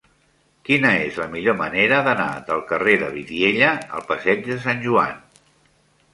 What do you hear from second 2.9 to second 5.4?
de Vidiella al passeig de Sant Joan?